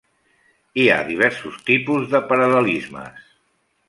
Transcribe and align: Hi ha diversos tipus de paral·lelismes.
Hi 0.83 0.85
ha 0.93 0.95
diversos 1.09 1.59
tipus 1.67 2.07
de 2.13 2.21
paral·lelismes. 2.31 3.29